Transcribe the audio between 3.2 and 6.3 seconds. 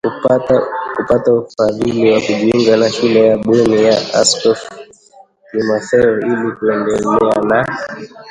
ya bweni ya Askofu Timotheo